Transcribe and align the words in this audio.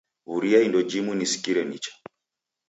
W'uria 0.29 0.59
indo 0.67 0.79
jimu 0.89 1.11
nisikire 1.15 1.61
nicha. 1.65 1.93